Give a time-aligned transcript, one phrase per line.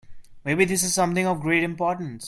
[0.43, 2.19] Maybe this is something of great importance.